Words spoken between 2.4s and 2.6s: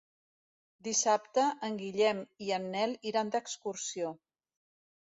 i